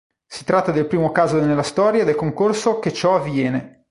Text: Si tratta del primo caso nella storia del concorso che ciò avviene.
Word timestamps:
Si 0.25 0.43
tratta 0.45 0.71
del 0.71 0.87
primo 0.87 1.11
caso 1.11 1.37
nella 1.39 1.61
storia 1.61 2.03
del 2.03 2.15
concorso 2.15 2.79
che 2.79 2.91
ciò 2.91 3.13
avviene. 3.17 3.85